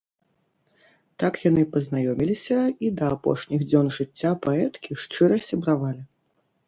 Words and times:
Так 1.23 1.33
яны 1.49 1.65
пазнаёміліся 1.75 2.57
і 2.87 2.91
да 3.01 3.05
апошніх 3.17 3.61
дзён 3.69 3.93
жыцця 3.99 4.31
паэткі 4.47 4.91
шчыра 5.03 5.35
сябравалі. 5.51 6.01